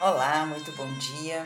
Olá, 0.00 0.46
muito 0.46 0.70
bom 0.76 0.86
dia. 0.94 1.44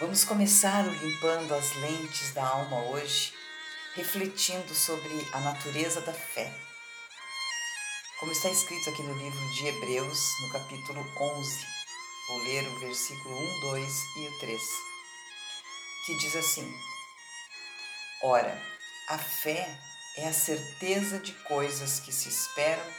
Vamos 0.00 0.24
começar 0.24 0.84
o 0.84 0.90
limpando 0.90 1.54
as 1.54 1.72
lentes 1.76 2.34
da 2.34 2.44
alma 2.44 2.82
hoje, 2.86 3.32
refletindo 3.94 4.74
sobre 4.74 5.28
a 5.32 5.38
natureza 5.38 6.00
da 6.00 6.12
fé. 6.12 6.52
Como 8.18 8.32
está 8.32 8.50
escrito 8.50 8.90
aqui 8.90 9.04
no 9.04 9.14
livro 9.14 9.52
de 9.52 9.68
Hebreus, 9.68 10.18
no 10.40 10.50
capítulo 10.50 11.00
11, 11.16 11.66
vou 12.26 12.42
ler 12.42 12.66
o 12.66 12.80
versículo 12.80 13.38
1, 13.38 13.60
2 13.60 14.02
e 14.16 14.26
o 14.26 14.38
3, 14.40 14.62
que 16.06 16.16
diz 16.16 16.34
assim: 16.34 16.76
Ora, 18.20 18.60
a 19.06 19.18
fé 19.18 19.78
é 20.16 20.26
a 20.26 20.32
certeza 20.32 21.20
de 21.20 21.32
coisas 21.44 22.00
que 22.00 22.10
se 22.10 22.28
esperam 22.28 22.92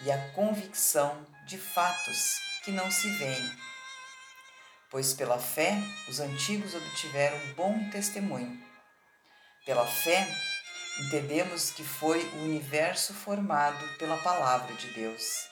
e 0.00 0.10
a 0.10 0.32
convicção 0.32 1.24
de 1.46 1.56
fatos 1.56 2.49
que 2.64 2.70
não 2.70 2.90
se 2.90 3.10
veem. 3.16 3.50
Pois 4.90 5.14
pela 5.14 5.38
fé 5.38 5.78
os 6.08 6.20
antigos 6.20 6.74
obtiveram 6.74 7.38
bom 7.54 7.88
testemunho. 7.90 8.60
Pela 9.64 9.86
fé 9.86 10.26
entendemos 11.00 11.70
que 11.70 11.84
foi 11.84 12.24
o 12.24 12.44
universo 12.44 13.14
formado 13.14 13.86
pela 13.98 14.16
palavra 14.18 14.74
de 14.74 14.88
Deus, 14.88 15.48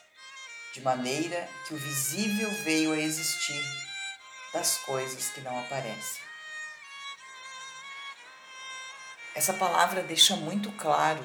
de 0.73 0.81
maneira 0.81 1.47
que 1.67 1.73
o 1.73 1.77
visível 1.77 2.51
veio 2.63 2.91
a 2.91 2.97
existir 2.97 3.63
das 4.53 4.77
coisas 4.79 5.29
que 5.29 5.41
não 5.41 5.59
aparecem. 5.59 6.21
Essa 9.35 9.53
palavra 9.53 10.03
deixa 10.03 10.35
muito 10.35 10.71
claro 10.73 11.23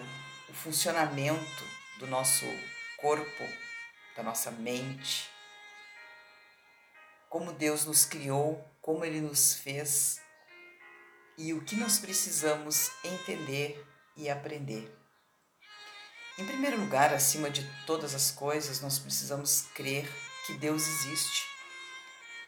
o 0.49 0.55
funcionamento 0.55 1.65
do 1.99 2.07
nosso 2.07 2.47
corpo, 2.97 3.45
da 4.17 4.23
nossa 4.23 4.51
mente, 4.53 5.29
como 7.35 7.53
Deus 7.53 7.85
nos 7.85 8.05
criou, 8.05 8.65
como 8.81 9.05
Ele 9.05 9.21
nos 9.21 9.55
fez 9.55 10.21
e 11.37 11.53
o 11.53 11.65
que 11.65 11.75
nós 11.75 11.99
precisamos 11.99 12.93
entender 13.03 13.85
e 14.17 14.31
aprender. 14.31 14.97
Em 16.39 16.47
primeiro 16.47 16.79
lugar, 16.79 17.13
acima 17.13 17.51
de 17.51 17.69
todas 17.89 18.15
as 18.15 18.31
coisas, 18.31 18.81
nós 18.81 19.01
precisamos 19.01 19.63
crer 19.75 20.09
que 20.47 20.55
Deus 20.55 20.87
existe, 20.87 21.45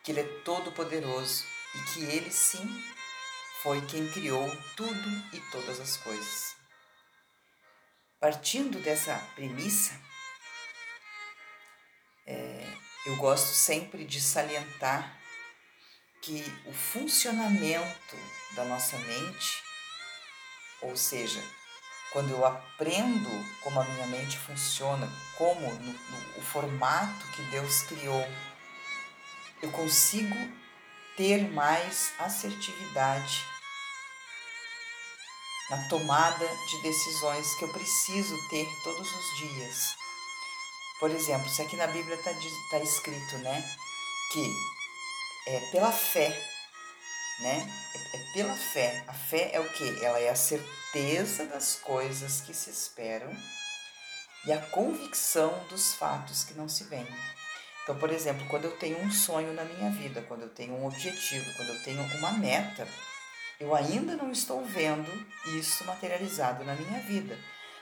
que 0.04 0.12
Ele 0.12 0.20
é 0.20 0.40
todo-poderoso 0.44 1.44
e 1.74 1.78
que 1.90 2.04
Ele 2.04 2.30
sim 2.30 2.64
foi 3.64 3.84
quem 3.86 4.08
criou 4.12 4.48
tudo 4.76 5.10
e 5.32 5.40
todas 5.50 5.80
as 5.80 5.96
coisas. 5.96 6.54
Partindo 8.20 8.78
dessa 8.78 9.18
premissa, 9.34 10.00
eu 13.06 13.14
gosto 13.16 13.54
sempre 13.54 14.04
de 14.04 14.20
salientar 14.20 15.16
que 16.20 16.44
o 16.66 16.72
funcionamento 16.72 18.16
da 18.56 18.64
nossa 18.64 18.98
mente, 18.98 19.62
ou 20.82 20.96
seja, 20.96 21.40
quando 22.12 22.30
eu 22.30 22.44
aprendo 22.44 23.30
como 23.62 23.80
a 23.80 23.84
minha 23.84 24.08
mente 24.08 24.36
funciona, 24.36 25.08
como 25.38 25.72
no, 25.72 25.92
no 25.92 26.38
o 26.38 26.42
formato 26.42 27.26
que 27.28 27.42
Deus 27.42 27.82
criou, 27.82 28.26
eu 29.62 29.70
consigo 29.70 30.34
ter 31.16 31.48
mais 31.52 32.12
assertividade 32.18 33.44
na 35.70 35.88
tomada 35.88 36.46
de 36.68 36.82
decisões 36.82 37.54
que 37.54 37.64
eu 37.64 37.72
preciso 37.72 38.36
ter 38.48 38.66
todos 38.82 39.08
os 39.08 39.36
dias 39.36 40.05
por 40.98 41.10
exemplo, 41.10 41.48
se 41.48 41.62
aqui 41.62 41.76
na 41.76 41.86
Bíblia 41.86 42.16
está 42.16 42.32
tá 42.70 42.78
escrito, 42.78 43.38
né, 43.38 43.64
que 44.32 44.52
é 45.46 45.60
pela 45.70 45.92
fé, 45.92 46.28
né, 47.40 47.68
é, 47.94 48.16
é 48.16 48.32
pela 48.32 48.54
fé. 48.54 49.04
A 49.06 49.12
fé 49.12 49.50
é 49.52 49.60
o 49.60 49.68
que? 49.70 50.04
Ela 50.04 50.18
é 50.18 50.30
a 50.30 50.36
certeza 50.36 51.44
das 51.46 51.76
coisas 51.76 52.40
que 52.40 52.54
se 52.54 52.70
esperam 52.70 53.30
e 54.46 54.52
a 54.52 54.58
convicção 54.58 55.52
dos 55.68 55.94
fatos 55.94 56.44
que 56.44 56.54
não 56.54 56.68
se 56.68 56.84
veem. 56.84 57.06
Então, 57.82 57.96
por 57.98 58.10
exemplo, 58.10 58.46
quando 58.48 58.64
eu 58.64 58.76
tenho 58.78 58.98
um 58.98 59.10
sonho 59.10 59.52
na 59.52 59.64
minha 59.64 59.90
vida, 59.90 60.22
quando 60.22 60.42
eu 60.42 60.48
tenho 60.48 60.74
um 60.74 60.86
objetivo, 60.86 61.54
quando 61.56 61.68
eu 61.68 61.82
tenho 61.82 62.02
uma 62.18 62.32
meta, 62.32 62.88
eu 63.60 63.74
ainda 63.74 64.16
não 64.16 64.32
estou 64.32 64.64
vendo 64.64 65.10
isso 65.58 65.84
materializado 65.84 66.64
na 66.64 66.74
minha 66.74 67.00
vida, 67.00 67.38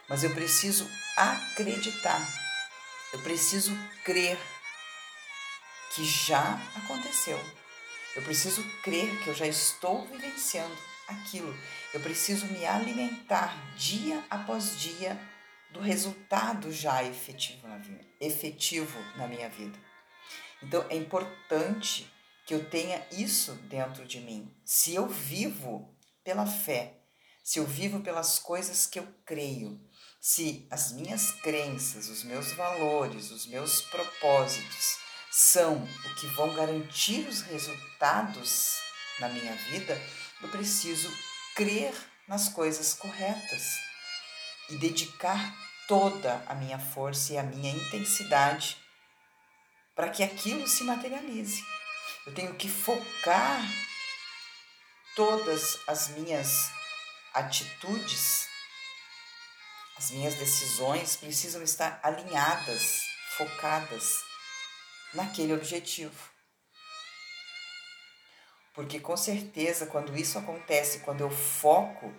mas 0.08 0.22
eu 0.22 0.34
preciso 0.34 0.88
acreditar 1.16 2.43
eu 3.14 3.20
preciso 3.20 3.70
crer 4.02 4.36
que 5.94 6.04
já 6.04 6.60
aconteceu. 6.74 7.38
Eu 8.16 8.22
preciso 8.22 8.60
crer 8.82 9.22
que 9.22 9.28
eu 9.28 9.34
já 9.34 9.46
estou 9.46 10.04
vivenciando 10.04 10.76
aquilo. 11.06 11.56
Eu 11.92 12.00
preciso 12.00 12.44
me 12.46 12.66
alimentar 12.66 13.54
dia 13.76 14.20
após 14.28 14.76
dia 14.80 15.16
do 15.70 15.78
resultado 15.78 16.72
já 16.72 17.04
efetivo 17.04 17.68
na, 17.68 17.80
efetivo 18.20 18.98
na 19.16 19.28
minha 19.28 19.48
vida. 19.48 19.78
Então 20.60 20.84
é 20.90 20.96
importante 20.96 22.12
que 22.44 22.52
eu 22.52 22.68
tenha 22.68 23.00
isso 23.12 23.52
dentro 23.68 24.04
de 24.04 24.18
mim. 24.18 24.52
Se 24.64 24.92
eu 24.92 25.06
vivo 25.06 25.96
pela 26.24 26.46
fé, 26.46 26.98
se 27.44 27.60
eu 27.60 27.64
vivo 27.64 28.00
pelas 28.00 28.40
coisas 28.40 28.86
que 28.86 28.98
eu 28.98 29.06
creio, 29.24 29.80
se 30.26 30.66
as 30.70 30.90
minhas 30.92 31.32
crenças, 31.32 32.08
os 32.08 32.24
meus 32.24 32.50
valores, 32.52 33.30
os 33.30 33.44
meus 33.44 33.82
propósitos 33.82 34.96
são 35.30 35.84
o 35.84 36.14
que 36.14 36.26
vão 36.28 36.54
garantir 36.54 37.28
os 37.28 37.42
resultados 37.42 38.70
na 39.20 39.28
minha 39.28 39.54
vida, 39.54 40.00
eu 40.40 40.48
preciso 40.48 41.12
crer 41.54 41.94
nas 42.26 42.48
coisas 42.48 42.94
corretas 42.94 43.78
e 44.70 44.76
dedicar 44.76 45.54
toda 45.86 46.42
a 46.46 46.54
minha 46.54 46.78
força 46.78 47.34
e 47.34 47.36
a 47.36 47.42
minha 47.42 47.70
intensidade 47.70 48.78
para 49.94 50.08
que 50.08 50.22
aquilo 50.22 50.66
se 50.66 50.84
materialize. 50.84 51.62
Eu 52.26 52.32
tenho 52.32 52.54
que 52.54 52.70
focar 52.70 53.60
todas 55.14 55.78
as 55.86 56.08
minhas 56.16 56.70
atitudes 57.34 58.53
as 59.96 60.10
minhas 60.10 60.34
decisões 60.34 61.16
precisam 61.16 61.62
estar 61.62 62.00
alinhadas, 62.02 63.02
focadas 63.36 64.22
naquele 65.12 65.52
objetivo. 65.52 66.34
Porque 68.74 68.98
com 68.98 69.16
certeza, 69.16 69.86
quando 69.86 70.16
isso 70.16 70.36
acontece, 70.36 71.00
quando 71.00 71.20
eu 71.20 71.30
foco 71.30 72.12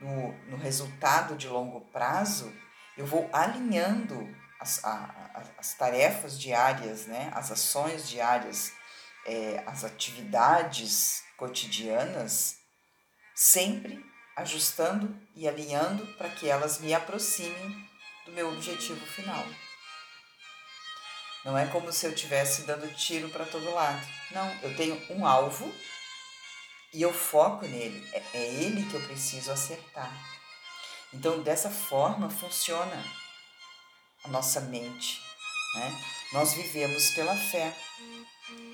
no, 0.00 0.32
no 0.48 0.56
resultado 0.56 1.36
de 1.36 1.48
longo 1.48 1.82
prazo, 1.92 2.52
eu 2.96 3.06
vou 3.06 3.30
alinhando 3.32 4.28
as, 4.58 4.84
a, 4.84 5.52
as 5.56 5.74
tarefas 5.74 6.38
diárias, 6.38 7.06
né? 7.06 7.30
as 7.32 7.52
ações 7.52 8.08
diárias, 8.08 8.72
é, 9.24 9.62
as 9.66 9.84
atividades 9.84 11.22
cotidianas, 11.36 12.56
sempre 13.34 14.04
ajustando 14.36 15.14
e 15.36 15.48
alinhando 15.48 16.06
para 16.16 16.28
que 16.28 16.48
elas 16.48 16.78
me 16.80 16.92
aproximem 16.92 17.88
do 18.26 18.32
meu 18.32 18.48
objetivo 18.52 19.04
final. 19.06 19.44
Não 21.44 21.58
é 21.58 21.66
como 21.66 21.92
se 21.92 22.06
eu 22.06 22.12
estivesse 22.12 22.62
dando 22.62 22.92
tiro 22.96 23.28
para 23.28 23.44
todo 23.44 23.74
lado. 23.74 24.00
Não, 24.30 24.48
eu 24.62 24.74
tenho 24.76 25.00
um 25.10 25.26
alvo 25.26 25.72
e 26.92 27.02
eu 27.02 27.12
foco 27.12 27.66
nele. 27.66 28.08
É, 28.12 28.22
é 28.32 28.46
ele 28.54 28.88
que 28.88 28.94
eu 28.94 29.06
preciso 29.06 29.52
acertar. 29.52 30.10
Então, 31.12 31.42
dessa 31.42 31.70
forma 31.70 32.30
funciona 32.30 33.04
a 34.24 34.28
nossa 34.28 34.60
mente. 34.62 35.20
Né? 35.74 36.04
Nós 36.32 36.54
vivemos 36.54 37.10
pela 37.10 37.36
fé. 37.36 37.76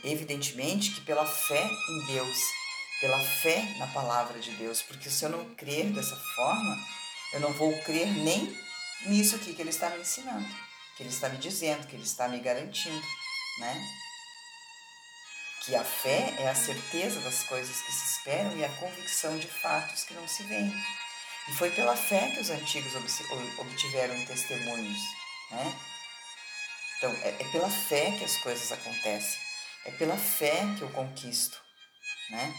Evidentemente 0.04 0.92
que 0.92 1.00
pela 1.00 1.26
fé 1.26 1.64
em 1.64 2.06
Deus 2.06 2.38
pela 3.00 3.18
fé 3.18 3.62
na 3.78 3.86
palavra 3.88 4.38
de 4.38 4.50
Deus, 4.52 4.82
porque 4.82 5.08
se 5.08 5.24
eu 5.24 5.30
não 5.30 5.54
crer 5.54 5.86
dessa 5.92 6.16
forma, 6.36 6.76
eu 7.32 7.40
não 7.40 7.52
vou 7.52 7.76
crer 7.82 8.06
nem 8.06 8.56
nisso 9.06 9.36
aqui 9.36 9.54
que 9.54 9.62
ele 9.62 9.70
está 9.70 9.88
me 9.90 10.00
ensinando, 10.00 10.48
que 10.96 11.02
ele 11.02 11.10
está 11.10 11.28
me 11.28 11.38
dizendo, 11.38 11.86
que 11.86 11.96
ele 11.96 12.04
está 12.04 12.28
me 12.28 12.38
garantindo, 12.40 13.06
né? 13.58 13.82
Que 15.64 15.74
a 15.74 15.84
fé 15.84 16.34
é 16.38 16.48
a 16.48 16.54
certeza 16.54 17.20
das 17.20 17.42
coisas 17.44 17.80
que 17.82 17.92
se 17.92 18.16
esperam 18.16 18.56
e 18.56 18.64
a 18.64 18.76
convicção 18.76 19.38
de 19.38 19.46
fatos 19.46 20.04
que 20.04 20.14
não 20.14 20.26
se 20.28 20.42
veem. 20.44 20.72
E 21.48 21.52
foi 21.54 21.70
pela 21.70 21.96
fé 21.96 22.30
que 22.30 22.40
os 22.40 22.50
antigos 22.50 22.92
obtiveram 23.58 24.26
testemunhos, 24.26 24.98
né? 25.50 25.80
Então, 26.96 27.10
é, 27.22 27.28
é 27.28 27.44
pela 27.50 27.70
fé 27.70 28.12
que 28.18 28.24
as 28.24 28.36
coisas 28.38 28.70
acontecem. 28.72 29.40
É 29.86 29.90
pela 29.92 30.16
fé 30.16 30.66
que 30.76 30.82
eu 30.82 30.90
conquisto, 30.90 31.58
né? 32.30 32.54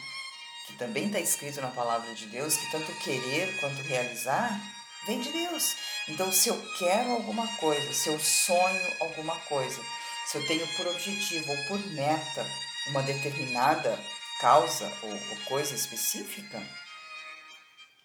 Que 0.72 0.78
também 0.78 1.08
está 1.08 1.20
escrito 1.20 1.62
na 1.62 1.70
palavra 1.70 2.14
de 2.14 2.26
Deus, 2.28 2.56
que 2.56 2.72
tanto 2.72 2.92
querer 3.00 3.60
quanto 3.60 3.82
realizar 3.82 4.60
vem 5.06 5.20
de 5.20 5.32
Deus. 5.32 5.76
Então, 6.08 6.32
se 6.32 6.50
eu 6.50 6.74
quero 6.78 7.12
alguma 7.12 7.48
coisa, 7.58 7.94
se 7.94 8.10
eu 8.10 8.20
sonho 8.20 8.94
alguma 9.00 9.36
coisa, 9.42 9.82
se 10.26 10.38
eu 10.38 10.48
tenho 10.48 10.66
por 10.76 10.88
objetivo 10.88 11.52
ou 11.52 11.58
por 11.66 11.80
meta 11.92 12.46
uma 12.88 13.04
determinada 13.04 14.00
causa 14.40 14.92
ou, 15.04 15.12
ou 15.12 15.38
coisa 15.46 15.76
específica, 15.76 16.62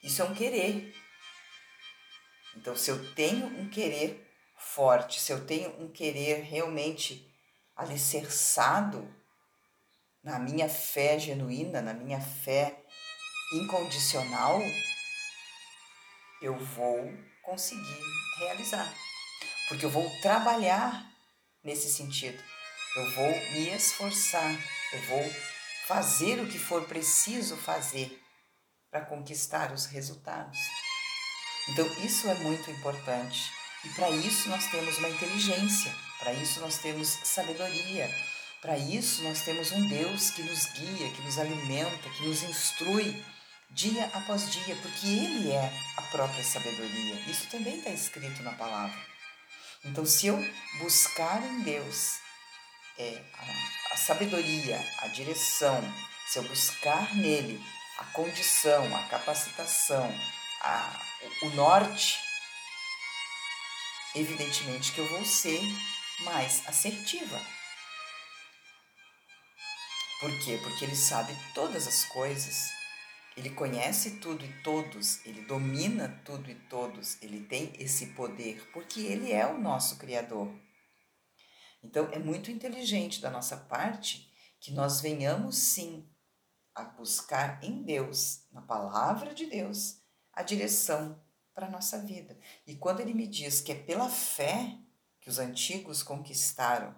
isso 0.03 0.23
é 0.23 0.25
um 0.25 0.35
querer. 0.35 0.95
Então, 2.57 2.75
se 2.75 2.91
eu 2.91 3.15
tenho 3.15 3.47
um 3.47 3.69
querer 3.69 4.27
forte, 4.57 5.21
se 5.21 5.33
eu 5.33 5.45
tenho 5.47 5.71
um 5.81 5.89
querer 5.89 6.43
realmente 6.43 7.33
alicerçado 7.77 9.15
na 10.27 10.41
minha 10.41 10.69
fé 10.69 11.21
genuína, 11.21 11.81
na 11.81 11.95
minha 11.95 12.21
fé 12.21 12.77
incondicional, 13.53 14.61
eu 16.43 16.59
vou 16.59 17.09
conseguir 17.45 18.03
realizar. 18.41 18.93
Porque 19.69 19.87
eu 19.87 19.91
vou 19.91 20.11
trabalhar 20.21 21.09
nesse 21.63 21.89
sentido. 21.89 22.43
Eu 22.97 23.09
vou 23.13 23.29
me 23.53 23.69
esforçar, 23.69 24.51
eu 24.93 25.03
vou 25.03 25.33
fazer 25.87 26.41
o 26.41 26.49
que 26.49 26.59
for 26.59 26.85
preciso 26.89 27.57
fazer 27.57 28.21
para 28.91 29.03
conquistar 29.03 29.73
os 29.73 29.87
resultados. 29.87 30.59
Então, 31.69 31.87
isso 32.05 32.29
é 32.29 32.35
muito 32.35 32.69
importante. 32.69 33.53
E 33.85 33.91
para 33.91 34.11
isso 34.11 34.49
nós 34.49 34.67
temos 34.73 34.99
uma 34.99 35.09
inteligência, 35.09 35.95
para 36.19 36.33
isso 36.33 36.59
nós 36.61 36.79
temos 36.79 37.07
sabedoria, 37.09 38.11
para 38.67 38.77
isso 38.77 39.23
nós 39.23 39.43
temos 39.43 39.71
um 39.71 39.89
Deus 39.89 40.31
que 40.31 40.43
nos 40.43 40.67
guia, 40.73 41.09
que 41.13 41.23
nos 41.23 41.39
alimenta, 41.39 42.11
que 42.11 42.27
nos 42.27 42.43
instrui 42.43 43.25
dia 43.71 44.11
após 44.13 44.51
dia, 44.51 44.75
porque 44.83 45.07
Ele 45.07 45.53
é 45.53 45.73
a 45.97 46.03
própria 46.03 46.43
sabedoria. 46.43 47.15
Isso 47.29 47.47
também 47.47 47.79
está 47.79 47.91
escrito 47.91 48.43
na 48.43 48.51
palavra. 48.55 48.99
Então, 49.85 50.05
se 50.05 50.27
eu 50.27 50.45
buscar 50.81 51.41
em 51.45 51.61
Deus 51.61 52.17
é, 52.99 53.23
a, 53.35 53.95
a 53.95 53.97
sabedoria, 53.99 54.85
a 54.99 55.07
direção, 55.09 55.81
se 56.27 56.41
eu 56.41 56.43
buscar 56.43 57.15
nele 57.15 57.65
a 57.99 58.05
condição, 58.07 58.97
a 58.97 59.03
capacitação, 59.05 60.13
a, 60.61 61.01
o 61.43 61.51
norte, 61.51 62.19
evidentemente 64.17 64.91
que 64.91 64.99
eu 64.99 65.09
vou 65.09 65.25
ser 65.25 65.63
mais 66.25 66.67
assertiva. 66.67 67.41
Por 70.21 70.31
quê? 70.41 70.59
Porque 70.63 70.85
ele 70.85 70.97
sabe 70.97 71.37
todas 71.55 71.87
as 71.87 72.05
coisas, 72.07 72.71
ele 73.37 73.51
conhece 73.51 74.19
tudo 74.19 74.45
e 74.47 74.63
todos, 74.63 75.25
ele 75.27 75.43
domina 75.43 76.23
tudo 76.25 76.51
e 76.51 76.55
todos, 76.55 77.21
ele 77.21 77.45
tem 77.45 77.75
esse 77.79 78.15
poder, 78.15 78.71
porque 78.73 79.01
ele 79.01 79.31
é 79.31 79.47
o 79.47 79.59
nosso 79.61 79.99
Criador. 79.99 80.51
Então, 81.83 82.09
é 82.13 82.19
muito 82.19 82.51
inteligente 82.51 83.21
da 83.21 83.31
nossa 83.31 83.59
parte 83.59 84.33
que 84.59 84.73
nós 84.73 85.03
venhamos 85.03 85.59
sim 85.59 86.11
a 86.75 86.83
buscar 86.83 87.63
em 87.63 87.83
Deus, 87.83 88.47
na 88.51 88.63
palavra 88.63 89.35
de 89.35 89.45
Deus, 89.45 90.01
a 90.33 90.43
direção 90.43 91.23
para 91.55 91.67
a 91.67 91.71
nossa 91.71 92.03
vida. 92.03 92.39
E 92.67 92.75
quando 92.75 93.01
ele 93.01 93.13
me 93.13 93.27
diz 93.27 93.61
que 93.61 93.73
é 93.73 93.75
pela 93.75 94.09
fé 94.09 94.79
que 95.21 95.29
os 95.29 95.39
antigos 95.39 96.03
conquistaram, 96.03 96.95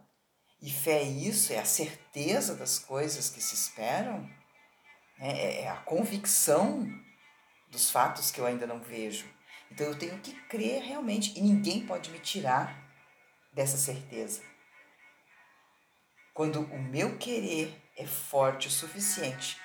e 0.61 0.71
fé 0.71 1.03
é 1.03 1.05
isso, 1.05 1.53
é 1.53 1.59
a 1.59 1.65
certeza 1.65 2.55
das 2.55 2.79
coisas 2.79 3.31
que 3.31 3.41
se 3.41 3.55
esperam, 3.55 4.29
né? 5.19 5.63
é, 5.63 5.69
a 5.69 5.77
convicção 5.77 6.87
dos 7.71 7.91
fatos 7.91 8.31
que 8.31 8.41
eu 8.41 8.47
ainda 8.47 8.67
não 8.67 8.81
vejo. 8.81 9.27
Então 9.71 9.87
eu 9.87 9.99
tenho 9.99 10.19
que 10.19 10.33
crer 10.49 10.83
realmente, 10.83 11.39
e 11.39 11.43
ninguém 11.43 11.87
pode 11.87 12.11
me 12.11 12.19
tirar 12.19 12.77
dessa 13.53 13.77
certeza. 13.77 14.43
Quando 16.35 16.61
o 16.61 16.79
meu 16.79 17.19
querer 17.19 17.81
é 17.97 18.07
forte 18.07 18.69
o 18.69 18.71
suficiente 18.71 19.61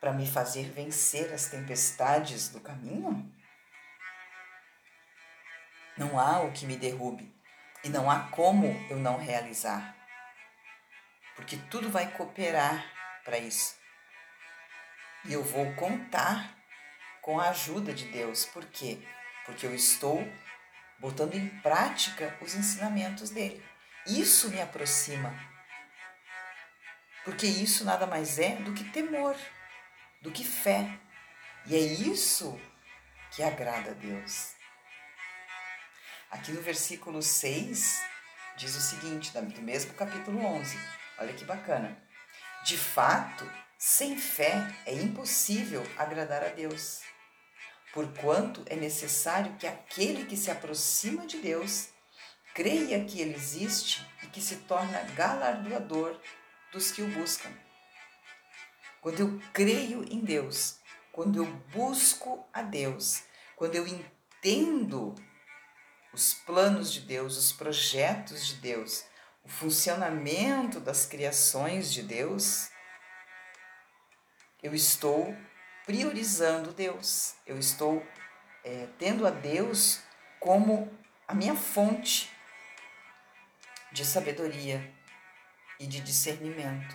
para 0.00 0.12
me 0.12 0.26
fazer 0.26 0.70
vencer 0.70 1.32
as 1.32 1.48
tempestades 1.48 2.48
do 2.48 2.60
caminho, 2.60 3.30
não 5.96 6.18
há 6.18 6.40
o 6.40 6.52
que 6.52 6.66
me 6.66 6.76
derrube 6.76 7.34
e 7.84 7.88
não 7.88 8.10
há 8.10 8.20
como 8.30 8.66
eu 8.88 8.98
não 8.98 9.18
realizar. 9.18 9.99
Porque 11.40 11.56
tudo 11.70 11.90
vai 11.90 12.06
cooperar 12.12 12.84
para 13.24 13.38
isso. 13.38 13.74
E 15.24 15.32
eu 15.32 15.42
vou 15.42 15.72
contar 15.74 16.54
com 17.22 17.40
a 17.40 17.48
ajuda 17.48 17.94
de 17.94 18.04
Deus. 18.08 18.44
Por 18.44 18.66
quê? 18.66 18.98
Porque 19.46 19.64
eu 19.66 19.74
estou 19.74 20.22
botando 20.98 21.34
em 21.34 21.48
prática 21.60 22.36
os 22.42 22.54
ensinamentos 22.54 23.30
dele. 23.30 23.64
Isso 24.06 24.50
me 24.50 24.60
aproxima. 24.60 25.34
Porque 27.24 27.46
isso 27.46 27.86
nada 27.86 28.06
mais 28.06 28.38
é 28.38 28.56
do 28.56 28.74
que 28.74 28.84
temor, 28.84 29.34
do 30.20 30.30
que 30.30 30.44
fé. 30.44 30.98
E 31.64 31.74
é 31.74 31.78
isso 31.78 32.60
que 33.30 33.42
agrada 33.42 33.92
a 33.92 33.94
Deus. 33.94 34.52
Aqui 36.30 36.52
no 36.52 36.60
versículo 36.60 37.22
6 37.22 38.02
diz 38.58 38.76
o 38.76 38.80
seguinte, 38.80 39.32
do 39.32 39.62
mesmo 39.62 39.94
capítulo 39.94 40.44
11. 40.44 40.99
Olha 41.20 41.34
que 41.34 41.44
bacana. 41.44 42.02
De 42.64 42.78
fato, 42.78 43.44
sem 43.78 44.18
fé 44.18 44.66
é 44.86 44.94
impossível 44.94 45.82
agradar 45.98 46.42
a 46.42 46.48
Deus, 46.48 47.02
porquanto 47.92 48.64
é 48.66 48.74
necessário 48.74 49.54
que 49.56 49.66
aquele 49.66 50.24
que 50.24 50.36
se 50.36 50.50
aproxima 50.50 51.26
de 51.26 51.38
Deus 51.38 51.90
creia 52.54 53.04
que 53.04 53.20
ele 53.20 53.34
existe 53.34 54.06
e 54.22 54.28
que 54.28 54.40
se 54.40 54.56
torna 54.56 55.02
galardoador 55.14 56.18
dos 56.72 56.90
que 56.90 57.02
o 57.02 57.08
buscam. 57.08 57.50
Quando 59.02 59.20
eu 59.20 59.42
creio 59.52 60.02
em 60.10 60.20
Deus, 60.20 60.78
quando 61.12 61.36
eu 61.36 61.46
busco 61.72 62.48
a 62.52 62.62
Deus, 62.62 63.22
quando 63.56 63.74
eu 63.74 63.86
entendo 63.86 65.14
os 66.12 66.32
planos 66.32 66.92
de 66.92 67.00
Deus, 67.00 67.36
os 67.36 67.52
projetos 67.52 68.46
de 68.46 68.54
Deus, 68.56 69.04
o 69.42 69.48
funcionamento 69.48 70.80
das 70.80 71.06
criações 71.06 71.92
de 71.92 72.02
Deus, 72.02 72.70
eu 74.62 74.74
estou 74.74 75.34
priorizando 75.86 76.72
Deus, 76.72 77.34
eu 77.46 77.58
estou 77.58 78.06
é, 78.64 78.86
tendo 78.98 79.26
a 79.26 79.30
Deus 79.30 80.02
como 80.38 80.90
a 81.26 81.34
minha 81.34 81.56
fonte 81.56 82.30
de 83.92 84.04
sabedoria 84.04 84.92
e 85.78 85.86
de 85.86 86.00
discernimento. 86.00 86.94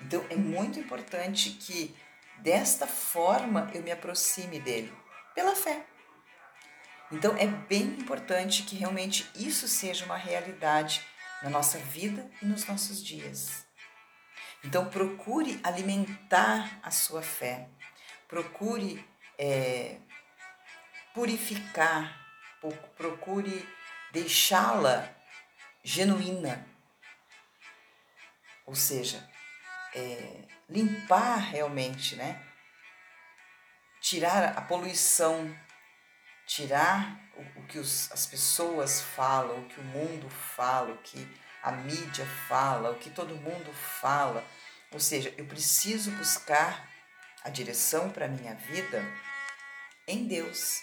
Então 0.00 0.24
é 0.30 0.36
muito 0.36 0.78
importante 0.78 1.50
que 1.50 1.94
desta 2.38 2.86
forma 2.86 3.70
eu 3.74 3.82
me 3.82 3.90
aproxime 3.90 4.60
dele, 4.60 4.92
pela 5.34 5.54
fé. 5.56 5.84
Então 7.10 7.36
é 7.36 7.46
bem 7.46 7.84
importante 7.84 8.64
que 8.64 8.76
realmente 8.76 9.28
isso 9.34 9.66
seja 9.66 10.04
uma 10.04 10.16
realidade 10.16 11.04
na 11.42 11.48
nossa 11.48 11.78
vida 11.78 12.30
e 12.42 12.46
nos 12.46 12.66
nossos 12.66 13.02
dias. 13.02 13.66
Então 14.62 14.90
procure 14.90 15.58
alimentar 15.62 16.78
a 16.82 16.90
sua 16.90 17.22
fé, 17.22 17.68
procure 18.26 19.02
é, 19.38 19.98
purificar, 21.14 22.26
procure 22.96 23.66
deixá-la 24.12 25.08
genuína, 25.82 26.66
ou 28.66 28.74
seja, 28.74 29.26
é, 29.94 30.44
limpar 30.68 31.36
realmente, 31.38 32.16
né? 32.16 32.44
Tirar 34.00 34.58
a 34.58 34.60
poluição 34.60 35.56
tirar 36.48 37.20
o, 37.36 37.60
o 37.60 37.66
que 37.66 37.78
os, 37.78 38.10
as 38.10 38.26
pessoas 38.26 39.02
falam, 39.02 39.60
o 39.60 39.64
que 39.66 39.78
o 39.78 39.84
mundo 39.84 40.28
fala, 40.30 40.94
o 40.94 40.98
que 40.98 41.28
a 41.62 41.70
mídia 41.70 42.26
fala, 42.48 42.90
o 42.90 42.98
que 42.98 43.10
todo 43.10 43.36
mundo 43.36 43.70
fala. 43.72 44.42
Ou 44.90 44.98
seja, 44.98 45.32
eu 45.36 45.44
preciso 45.44 46.10
buscar 46.12 46.88
a 47.44 47.50
direção 47.50 48.10
para 48.10 48.24
a 48.24 48.28
minha 48.28 48.54
vida 48.54 49.04
em 50.06 50.26
Deus, 50.26 50.82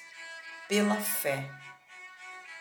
pela 0.70 0.96
fé, 1.02 1.50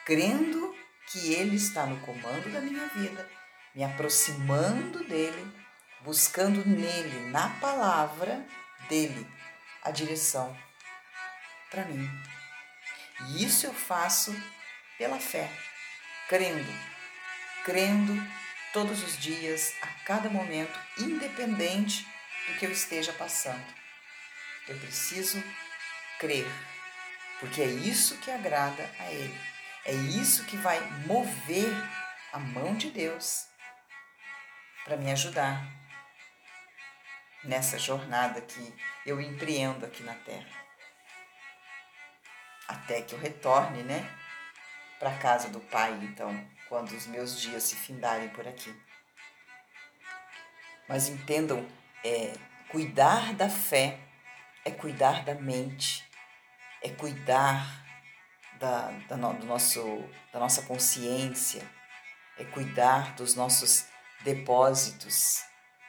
crendo 0.07 0.75
que 1.07 1.35
Ele 1.35 1.57
está 1.57 1.85
no 1.85 2.01
comando 2.01 2.51
da 2.51 2.61
minha 2.61 2.87
vida, 2.89 3.29
me 3.75 3.85
aproximando 3.85 5.05
dele, 5.05 5.53
buscando 6.01 6.67
nele, 6.67 7.31
na 7.31 7.51
palavra 7.61 8.47
dele, 8.89 9.27
a 9.83 9.91
direção 9.91 10.57
para 11.71 11.85
mim. 11.85 12.09
E 13.29 13.45
isso 13.45 13.67
eu 13.67 13.75
faço 13.75 14.35
pela 14.99 15.19
fé, 15.19 15.51
crendo, 16.29 16.73
crendo 17.65 18.15
todos 18.73 19.03
os 19.03 19.17
dias, 19.19 19.73
a 19.83 19.87
cada 20.05 20.29
momento, 20.29 20.79
independente 20.99 22.07
do 22.49 22.59
que 22.59 22.67
eu 22.67 22.73
esteja 22.73 23.13
passando. 23.13 23.65
Eu 24.69 24.79
preciso 24.79 25.43
crer, 26.19 26.47
porque 27.41 27.63
é 27.63 27.67
isso 27.67 28.19
que 28.19 28.31
agrada 28.31 28.91
a 28.99 29.11
Ele. 29.13 29.39
É 29.85 29.93
isso 29.93 30.45
que 30.45 30.57
vai 30.57 30.81
mover 31.07 31.73
a 32.33 32.39
mão 32.39 32.75
de 32.75 32.91
Deus 32.91 33.47
para 34.85 34.97
me 34.97 35.13
ajudar 35.13 35.67
nessa 37.45 37.79
jornada 37.79 38.41
que 38.41 38.75
eu 39.05 39.21
empreendo 39.21 39.85
aqui 39.85 40.03
na 40.03 40.15
Terra. 40.15 40.65
Até 42.67 43.03
que 43.03 43.15
eu 43.15 43.19
retorne, 43.19 43.83
né, 43.83 44.11
para 44.99 45.17
casa 45.19 45.49
do 45.49 45.61
Pai, 45.61 45.93
então, 46.03 46.49
quando 46.69 46.93
os 46.93 47.07
meus 47.07 47.41
dias 47.41 47.63
se 47.65 47.77
findarem 47.77 48.29
por 48.31 48.47
aqui. 48.49 48.75
Mas 50.89 51.09
entendam, 51.09 51.67
é, 52.03 52.33
cuidar 52.71 53.35
da 53.35 53.49
fé 53.49 53.99
é 54.65 54.71
cuidar 54.71 55.25
da 55.25 55.35
mente, 55.35 56.09
é 56.83 56.89
cuidar 56.89 57.85
da, 58.59 58.91
da, 59.09 59.17
no, 59.17 59.35
do 59.35 59.47
nosso, 59.47 59.81
da 60.33 60.39
nossa 60.39 60.63
consciência, 60.63 61.63
é 62.39 62.45
cuidar 62.45 63.15
dos 63.15 63.35
nossos 63.35 63.87
depósitos, 64.23 65.45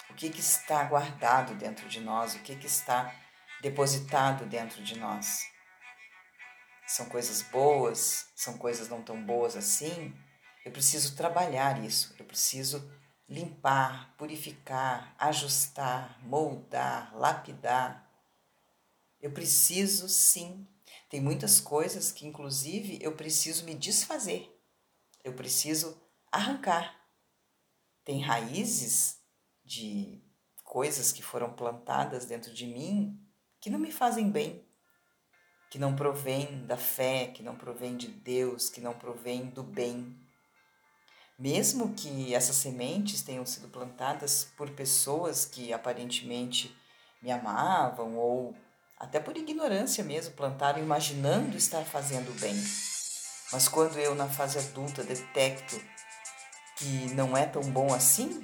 o 0.09 0.13
que, 0.13 0.29
que 0.29 0.39
está 0.39 0.83
guardado 0.83 1.55
dentro 1.55 1.87
de 1.87 1.99
nós, 1.99 2.35
o 2.35 2.39
que, 2.39 2.55
que 2.55 2.67
está 2.67 3.13
depositado 3.61 4.45
dentro 4.45 4.83
de 4.83 4.99
nós. 4.99 5.54
São 6.87 7.07
coisas 7.07 7.41
boas, 7.41 8.27
são 8.35 8.57
coisas 8.57 8.87
não 8.87 9.01
tão 9.01 9.23
boas 9.25 9.55
assim. 9.55 10.13
Eu 10.63 10.71
preciso 10.71 11.15
trabalhar 11.15 11.83
isso, 11.83 12.15
eu 12.19 12.25
preciso 12.25 12.91
limpar, 13.27 14.15
purificar, 14.17 15.15
ajustar, 15.17 16.19
moldar, 16.23 17.15
lapidar. 17.15 18.09
Eu 19.19 19.31
preciso 19.31 20.07
sim. 20.07 20.67
Tem 21.09 21.19
muitas 21.19 21.59
coisas 21.59 22.11
que, 22.11 22.27
inclusive, 22.27 22.99
eu 23.01 23.13
preciso 23.13 23.65
me 23.65 23.73
desfazer. 23.73 24.51
Eu 25.23 25.33
preciso 25.33 25.99
arrancar. 26.31 26.95
Tem 28.03 28.21
raízes 28.21 29.19
de 29.63 30.21
coisas 30.63 31.11
que 31.11 31.23
foram 31.23 31.53
plantadas 31.53 32.25
dentro 32.25 32.53
de 32.53 32.67
mim 32.67 33.19
que 33.59 33.69
não 33.69 33.79
me 33.79 33.91
fazem 33.91 34.29
bem, 34.29 34.64
que 35.75 35.79
não 35.79 35.93
provém 35.93 36.65
da 36.65 36.77
fé, 36.77 37.27
que 37.33 37.43
não 37.43 37.53
provém 37.53 37.97
de 37.97 38.07
Deus, 38.07 38.69
que 38.69 38.79
não 38.79 38.93
provém 38.93 39.47
do 39.47 39.61
bem. 39.61 40.15
Mesmo 41.37 41.93
que 41.93 42.33
essas 42.33 42.55
sementes 42.55 43.21
tenham 43.21 43.45
sido 43.45 43.67
plantadas 43.67 44.47
por 44.55 44.69
pessoas 44.69 45.43
que 45.43 45.73
aparentemente 45.73 46.73
me 47.21 47.29
amavam 47.29 48.15
ou 48.15 48.55
até 48.97 49.19
por 49.19 49.35
ignorância 49.35 50.01
mesmo, 50.01 50.33
plantaram 50.33 50.79
imaginando 50.79 51.57
estar 51.57 51.83
fazendo 51.83 52.33
bem. 52.39 52.55
Mas 53.51 53.67
quando 53.67 53.99
eu, 53.99 54.15
na 54.15 54.29
fase 54.29 54.57
adulta, 54.57 55.03
detecto 55.03 55.77
que 56.77 57.13
não 57.15 57.35
é 57.35 57.45
tão 57.45 57.63
bom 57.63 57.93
assim, 57.93 58.41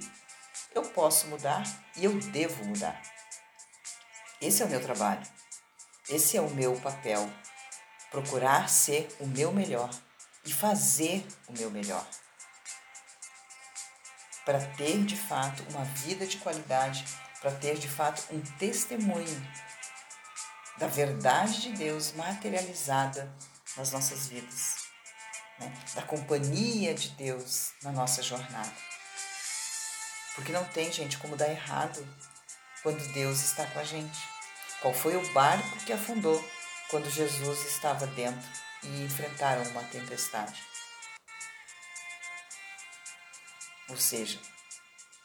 eu 0.75 0.81
posso 0.81 1.27
mudar 1.27 1.63
e 1.95 2.03
eu 2.03 2.19
devo 2.31 2.65
mudar. 2.65 3.01
Esse 4.41 4.63
é 4.63 4.65
o 4.65 4.69
meu 4.69 4.81
trabalho. 4.81 5.25
Esse 6.11 6.35
é 6.35 6.41
o 6.41 6.49
meu 6.49 6.75
papel. 6.81 7.31
Procurar 8.11 8.67
ser 8.67 9.07
o 9.21 9.25
meu 9.25 9.53
melhor 9.53 9.89
e 10.45 10.51
fazer 10.51 11.25
o 11.47 11.53
meu 11.53 11.71
melhor. 11.71 12.05
Para 14.43 14.59
ter 14.75 15.05
de 15.05 15.15
fato 15.15 15.63
uma 15.69 15.85
vida 15.85 16.27
de 16.27 16.35
qualidade, 16.37 17.05
para 17.39 17.51
ter 17.51 17.77
de 17.77 17.87
fato 17.87 18.25
um 18.29 18.41
testemunho 18.57 19.47
da 20.77 20.87
verdade 20.87 21.61
de 21.61 21.71
Deus 21.71 22.11
materializada 22.11 23.33
nas 23.77 23.91
nossas 23.93 24.27
vidas, 24.27 24.75
né? 25.59 25.73
da 25.95 26.01
companhia 26.01 26.93
de 26.93 27.09
Deus 27.09 27.71
na 27.83 27.91
nossa 27.93 28.21
jornada. 28.21 28.73
Porque 30.35 30.51
não 30.51 30.65
tem, 30.65 30.91
gente, 30.91 31.17
como 31.19 31.37
dar 31.37 31.49
errado 31.49 32.05
quando 32.83 33.13
Deus 33.13 33.41
está 33.41 33.65
com 33.67 33.79
a 33.79 33.83
gente. 33.85 34.40
Qual 34.81 34.93
foi 34.93 35.15
o 35.15 35.33
barco 35.33 35.77
que 35.85 35.93
afundou 35.93 36.43
quando 36.89 37.09
Jesus 37.09 37.65
estava 37.65 38.07
dentro 38.07 38.49
e 38.81 39.03
enfrentaram 39.03 39.61
uma 39.69 39.83
tempestade? 39.83 40.59
Ou 43.87 43.97
seja, 43.97 44.39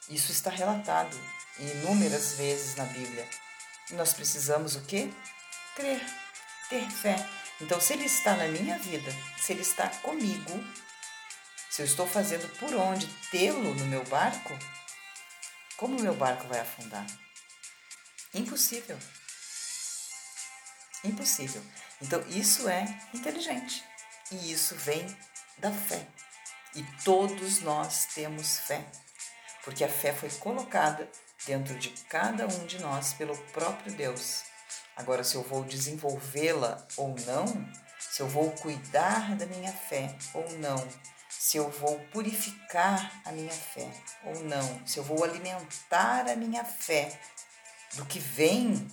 isso 0.09 0.31
está 0.31 0.51
relatado 0.51 1.19
inúmeras 1.57 2.33
vezes 2.33 2.75
na 2.75 2.85
Bíblia. 2.85 3.27
E 3.89 3.93
nós 3.93 4.13
precisamos 4.13 4.75
o 4.75 4.83
quê? 4.83 5.09
Crer, 5.75 6.01
ter 6.69 6.87
fé. 6.91 7.15
Então, 7.59 7.81
se 7.81 7.93
Ele 7.93 8.05
está 8.05 8.35
na 8.35 8.47
minha 8.47 8.77
vida, 8.77 9.11
se 9.39 9.53
Ele 9.53 9.61
está 9.61 9.89
comigo, 10.01 10.63
se 11.69 11.81
eu 11.81 11.85
estou 11.85 12.05
fazendo 12.05 12.47
por 12.59 12.73
onde 12.75 13.07
tê-lo 13.31 13.73
no 13.73 13.85
meu 13.85 14.03
barco, 14.03 14.57
como 15.77 15.97
o 15.97 16.01
meu 16.01 16.13
barco 16.13 16.47
vai 16.47 16.59
afundar? 16.59 17.07
Impossível. 18.33 18.99
Impossível. 21.03 21.61
Então, 22.01 22.21
isso 22.27 22.67
é 22.67 22.85
inteligente. 23.13 23.83
E 24.31 24.51
isso 24.51 24.75
vem 24.75 25.05
da 25.57 25.71
fé. 25.71 26.07
E 26.75 26.83
todos 27.03 27.61
nós 27.61 28.05
temos 28.13 28.59
fé. 28.59 28.85
Porque 29.63 29.83
a 29.83 29.89
fé 29.89 30.13
foi 30.13 30.29
colocada 30.29 31.09
dentro 31.45 31.77
de 31.77 31.89
cada 32.09 32.47
um 32.47 32.65
de 32.65 32.79
nós 32.79 33.13
pelo 33.13 33.37
próprio 33.51 33.93
Deus. 33.93 34.43
Agora, 34.95 35.23
se 35.23 35.35
eu 35.35 35.43
vou 35.43 35.63
desenvolvê-la 35.63 36.85
ou 36.97 37.15
não, 37.25 37.45
se 37.99 38.21
eu 38.21 38.27
vou 38.27 38.51
cuidar 38.51 39.35
da 39.35 39.45
minha 39.45 39.71
fé 39.71 40.15
ou 40.33 40.49
não, 40.57 40.87
se 41.29 41.57
eu 41.57 41.69
vou 41.69 41.99
purificar 42.11 43.21
a 43.23 43.31
minha 43.31 43.51
fé 43.51 43.89
ou 44.23 44.43
não, 44.43 44.87
se 44.87 44.97
eu 44.97 45.03
vou 45.03 45.23
alimentar 45.23 46.27
a 46.27 46.35
minha 46.35 46.63
fé 46.65 47.19
do 47.93 48.05
que 48.05 48.19
vem 48.19 48.87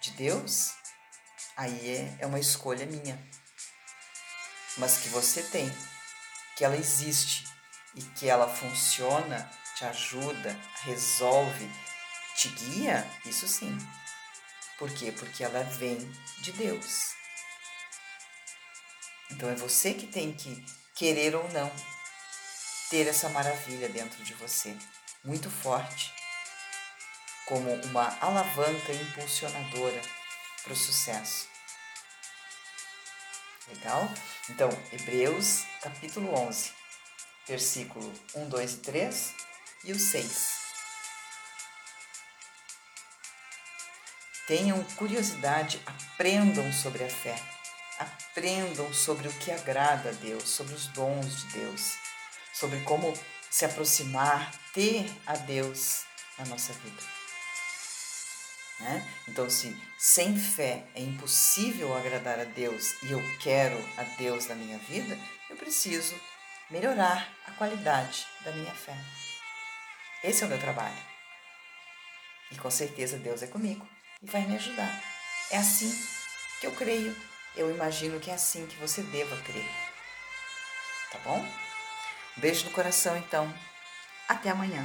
de 0.00 0.10
Deus, 0.12 0.74
aí 1.56 1.90
é, 1.90 2.24
é 2.24 2.26
uma 2.26 2.38
escolha 2.38 2.86
minha. 2.86 3.18
Mas 4.76 4.98
que 4.98 5.08
você 5.08 5.42
tem, 5.42 5.70
que 6.56 6.64
ela 6.64 6.76
existe 6.76 7.44
e 7.94 8.02
que 8.02 8.28
ela 8.28 8.48
funciona, 8.48 9.48
te 9.76 9.84
ajuda, 9.84 10.58
resolve, 10.82 11.70
te 12.36 12.48
guia, 12.48 13.06
isso 13.24 13.46
sim. 13.46 13.76
Por 14.78 14.90
quê? 14.92 15.12
Porque 15.12 15.44
ela 15.44 15.62
vem 15.62 15.98
de 16.40 16.52
Deus. 16.52 17.14
Então 19.30 19.48
é 19.48 19.54
você 19.54 19.94
que 19.94 20.06
tem 20.06 20.32
que 20.32 20.64
querer 20.94 21.34
ou 21.34 21.48
não 21.50 21.70
ter 22.90 23.06
essa 23.06 23.28
maravilha 23.28 23.88
dentro 23.88 24.22
de 24.24 24.34
você, 24.34 24.76
muito 25.24 25.50
forte, 25.50 26.12
como 27.46 27.72
uma 27.86 28.16
alavanca 28.20 28.92
impulsionadora 28.92 30.00
para 30.64 30.72
o 30.72 30.76
sucesso. 30.76 31.46
Legal? 33.68 34.12
Então, 34.50 34.68
Hebreus 34.92 35.64
capítulo 35.80 36.34
11, 36.34 36.72
versículo 37.46 38.12
1, 38.34 38.48
2 38.48 38.72
e 38.72 38.76
3 38.78 39.34
e 39.84 39.92
o 39.92 39.98
6. 39.98 40.64
Tenham 44.48 44.82
curiosidade, 44.96 45.80
aprendam 45.86 46.72
sobre 46.72 47.04
a 47.04 47.08
fé 47.08 47.54
aprendam 48.34 48.92
sobre 48.92 49.28
o 49.28 49.32
que 49.32 49.52
agrada 49.52 50.10
a 50.10 50.12
Deus, 50.12 50.48
sobre 50.48 50.74
os 50.74 50.88
dons 50.88 51.42
de 51.42 51.60
Deus, 51.60 51.94
sobre 52.52 52.80
como 52.80 53.14
se 53.48 53.64
aproximar, 53.64 54.52
ter 54.72 55.06
a 55.24 55.36
Deus 55.36 56.02
na 56.36 56.44
nossa 56.46 56.72
vida. 56.72 57.13
Né? 58.80 59.08
Então, 59.28 59.48
se 59.48 59.76
sem 59.98 60.36
fé 60.36 60.84
é 60.94 61.00
impossível 61.00 61.96
agradar 61.96 62.40
a 62.40 62.44
Deus 62.44 62.94
e 63.02 63.12
eu 63.12 63.22
quero 63.40 63.76
a 63.96 64.02
Deus 64.18 64.46
na 64.48 64.54
minha 64.54 64.78
vida, 64.78 65.16
eu 65.48 65.56
preciso 65.56 66.14
melhorar 66.70 67.32
a 67.46 67.52
qualidade 67.52 68.26
da 68.44 68.52
minha 68.52 68.74
fé. 68.74 68.96
Esse 70.22 70.42
é 70.42 70.46
o 70.46 70.48
meu 70.48 70.58
trabalho. 70.58 70.96
E 72.50 72.56
com 72.56 72.70
certeza 72.70 73.18
Deus 73.18 73.42
é 73.42 73.46
comigo 73.46 73.88
e 74.22 74.26
vai 74.26 74.42
me 74.46 74.56
ajudar. 74.56 75.02
É 75.50 75.58
assim 75.58 75.92
que 76.60 76.66
eu 76.66 76.72
creio 76.72 77.14
eu 77.56 77.70
imagino 77.70 78.18
que 78.18 78.30
é 78.30 78.34
assim 78.34 78.66
que 78.66 78.76
você 78.76 79.00
deva 79.02 79.36
crer. 79.42 79.68
Tá 81.12 81.18
bom? 81.24 81.46
beijo 82.36 82.64
no 82.64 82.72
coração, 82.72 83.16
então. 83.16 83.52
Até 84.28 84.50
amanhã. 84.50 84.84